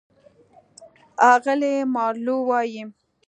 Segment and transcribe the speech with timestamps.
[1.33, 2.83] اغلې مارلو وايي: